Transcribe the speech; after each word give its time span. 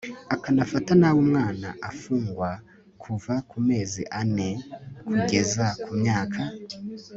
akanafata 0.35 0.91
nabi 0.99 1.17
umwana 1.25 1.67
afungwa 1.89 2.49
kuva 3.01 3.33
ku 3.49 3.57
mezi 3.67 4.01
ane() 4.19 4.49
kugeza 5.07 5.65
ku 5.83 5.87
imyaka( 5.99 6.41